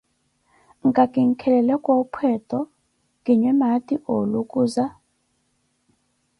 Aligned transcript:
Nka 0.87 1.03
kinkelele 1.13 1.75
coopho 1.83 2.21
eto, 2.35 2.59
kinwe 3.23 3.51
maati 3.59 3.95
oolukuza. 4.11 4.85